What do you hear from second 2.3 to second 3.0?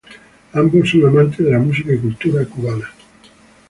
cubana.